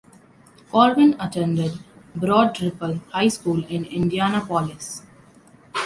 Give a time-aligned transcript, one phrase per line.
[0.71, 1.73] Colvin attended
[2.15, 5.03] Broad Ripple High School in Indianapolis.